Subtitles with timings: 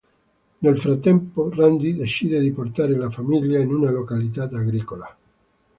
[0.57, 5.15] Nel frattempo, Randy decide di portare la famiglia in una località agricola.